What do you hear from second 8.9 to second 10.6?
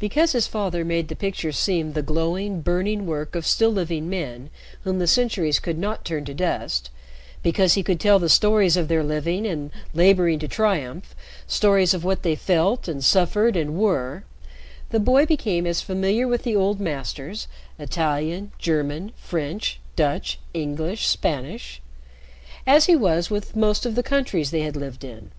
living and laboring to